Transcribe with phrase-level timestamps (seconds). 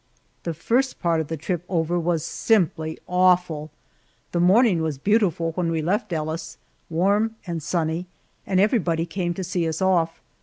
[0.41, 3.69] The first part of the trip over was simply awful!
[4.31, 6.57] The morning was beautiful when we left Ellis
[6.89, 8.07] warm and sunny
[8.47, 10.19] and everybody came to see us oft.